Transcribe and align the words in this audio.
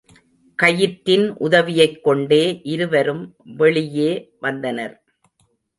கயிற்றின் 0.59 1.25
உதவியைக்கொண்டே 1.39 2.41
இருவரும் 2.63 3.23
வெளியே 3.57 4.11
வந்தனர். 4.39 4.95